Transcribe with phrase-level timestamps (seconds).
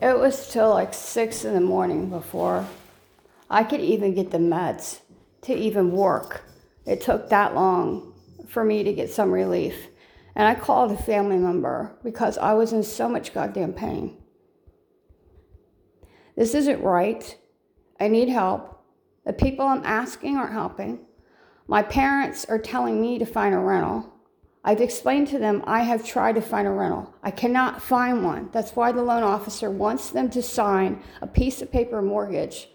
[0.00, 2.66] It was till like six in the morning before
[3.48, 5.00] I could even get the meds
[5.42, 6.44] to even work.
[6.84, 8.12] It took that long
[8.48, 9.74] for me to get some relief.
[10.34, 14.18] And I called a family member because I was in so much goddamn pain.
[16.36, 17.36] This isn't right.
[17.98, 18.84] I need help.
[19.24, 21.00] The people I'm asking aren't helping.
[21.66, 24.12] My parents are telling me to find a rental.
[24.66, 27.14] I've explained to them I have tried to find a rental.
[27.22, 28.48] I cannot find one.
[28.52, 32.68] That's why the loan officer wants them to sign a piece of paper mortgage.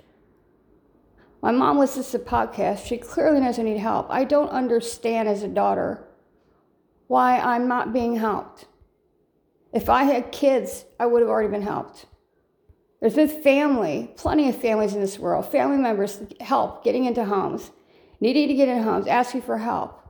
[1.41, 2.85] My mom listens to podcasts.
[2.85, 4.07] She clearly knows I need help.
[4.09, 6.07] I don't understand as a daughter
[7.07, 8.67] why I'm not being helped.
[9.73, 12.05] If I had kids, I would have already been helped.
[13.01, 17.71] There's been family, plenty of families in this world, family members help getting into homes,
[18.21, 20.00] needing to get into homes, asking for help.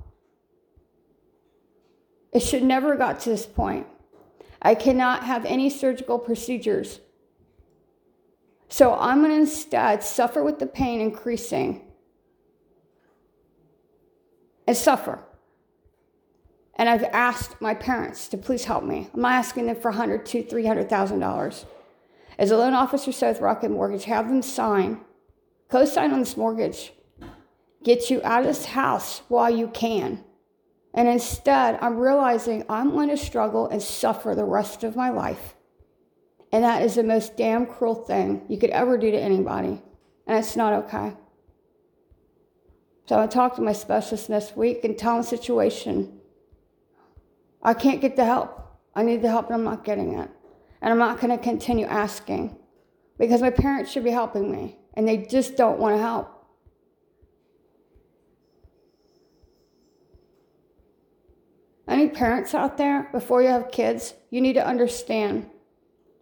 [2.32, 3.88] It should never got to this point.
[4.62, 7.00] I cannot have any surgical procedures.
[8.70, 11.82] So I'm going to instead suffer with the pain increasing
[14.66, 15.20] and suffer.
[16.76, 19.10] And I've asked my parents to please help me.
[19.14, 21.66] I'm asking them for 100 to 300,000 dollars.
[22.40, 25.02] As a loan officer with Rocket Mortgage, have them sign,
[25.70, 26.94] co-sign on this mortgage,
[27.84, 30.24] get you out of this house while you can.
[30.94, 35.56] And instead, I'm realizing I'm going to struggle and suffer the rest of my life.
[36.52, 39.82] And that is the most damn cruel thing you could ever do to anybody.
[40.28, 41.14] And it's not okay.
[43.08, 46.20] So I talked to my specialist this week and tell him the situation.
[47.64, 48.58] I can't get the help.
[48.96, 50.30] I need the help and I'm not getting it.
[50.82, 52.58] And I'm not going to continue asking
[53.18, 56.41] because my parents should be helping me and they just don't want to help.
[62.02, 65.48] Any parents out there, before you have kids, you need to understand,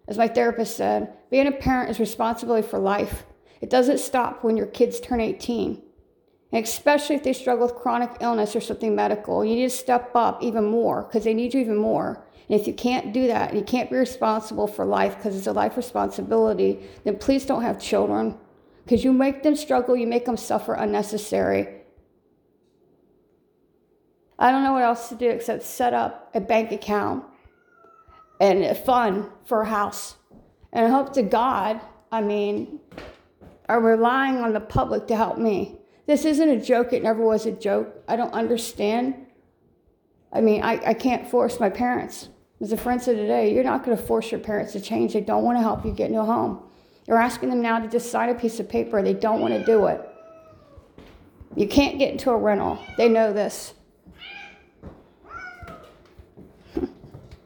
[0.09, 3.23] as my therapist said, being a parent is responsibility for life.
[3.61, 5.81] It doesn't stop when your kids turn 18.
[6.52, 10.12] And especially if they struggle with chronic illness or something medical, you need to step
[10.16, 12.25] up even more because they need you even more.
[12.50, 15.47] And if you can't do that and you can't be responsible for life because it's
[15.47, 18.38] a life responsibility, then please don't have children
[18.84, 21.78] because you make them struggle, you make them suffer unnecessary.
[24.39, 27.25] I don't know what else to do except set up a bank account
[28.39, 30.16] and a fund for a house.
[30.72, 32.79] And I hope to God, I mean,
[33.67, 35.78] are relying on the public to help me.
[36.07, 36.94] This isn't a joke.
[36.94, 38.03] It never was a joke.
[38.07, 39.28] I don't understand.
[40.31, 42.29] I mean, I, I can't force my parents.
[42.61, 45.13] As a friend said today, you're not going to force your parents to change.
[45.13, 46.63] They don't want to help you get a home.
[47.07, 49.01] You're asking them now to just sign a piece of paper.
[49.01, 50.01] They don't want to do it.
[51.55, 52.79] You can't get into a rental.
[52.97, 53.73] They know this.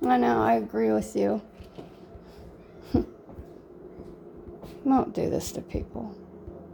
[0.05, 1.41] I know, I agree with you.
[4.85, 6.13] don't do this to people.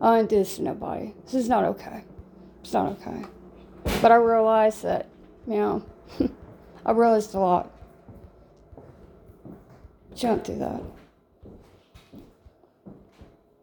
[0.02, 1.14] I don't do this to nobody.
[1.26, 2.04] This is not okay.
[2.62, 3.24] It's not okay.
[4.02, 5.10] But I realize that,
[5.48, 5.86] you know,
[6.86, 7.72] I realized a lot.
[10.20, 10.82] don't do that.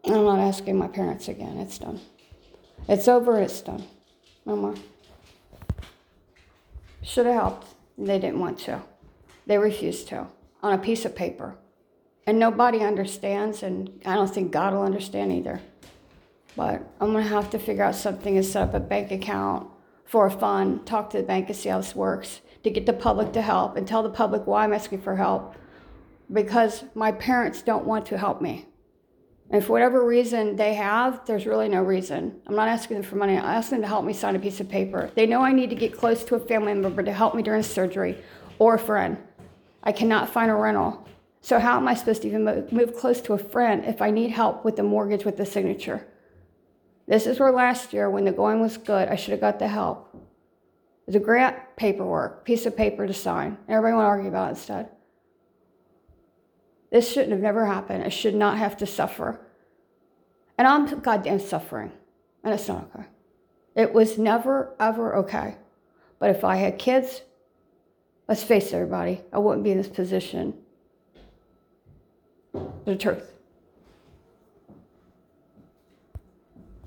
[0.04, 1.58] I'm not asking my parents again.
[1.58, 2.00] It's done.
[2.88, 3.40] It's over.
[3.40, 3.84] It's done.
[4.44, 4.74] No more.
[7.02, 7.66] Should have helped.
[7.98, 8.80] They didn't want to.
[9.46, 10.26] They refuse to
[10.62, 11.56] on a piece of paper.
[12.26, 15.60] And nobody understands, and I don't think God will understand either.
[16.56, 19.68] But I'm gonna have to figure out something and set up a bank account
[20.04, 22.92] for a fund, talk to the bank and see how this works, to get the
[22.92, 25.54] public to help and tell the public why I'm asking for help.
[26.32, 28.66] Because my parents don't want to help me.
[29.50, 32.40] And for whatever reason they have, there's really no reason.
[32.48, 33.36] I'm not asking them for money.
[33.36, 35.10] I ask them to help me sign a piece of paper.
[35.14, 37.62] They know I need to get close to a family member to help me during
[37.62, 38.18] surgery
[38.58, 39.18] or a friend.
[39.86, 41.06] I cannot find a rental.
[41.40, 44.32] So, how am I supposed to even move close to a friend if I need
[44.32, 46.04] help with the mortgage with the signature?
[47.06, 49.68] This is where last year, when the going was good, I should have got the
[49.68, 50.10] help.
[50.12, 53.58] It was a grant paperwork, piece of paper to sign.
[53.68, 54.88] Everybody want to argue about it instead.
[56.90, 58.02] This shouldn't have never happened.
[58.02, 59.40] I should not have to suffer.
[60.58, 61.92] And I'm goddamn suffering.
[62.42, 63.06] And it's not okay.
[63.76, 65.58] It was never, ever okay.
[66.18, 67.22] But if I had kids,
[68.28, 70.54] Let's face it, everybody, I wouldn't be in this position.
[72.84, 73.35] The truth.